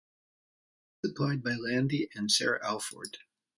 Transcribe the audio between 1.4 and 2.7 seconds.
by Landy and Sarah